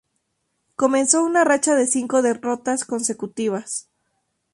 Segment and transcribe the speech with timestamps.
[0.75, 3.87] Comenzó una racha de cinco derrotas consecutivas.